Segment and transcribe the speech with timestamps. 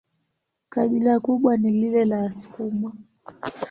[0.69, 2.91] Kabila kubwa ni lile la Wasukuma.